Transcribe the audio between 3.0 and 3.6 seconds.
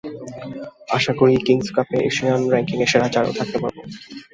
চারেও থাকতে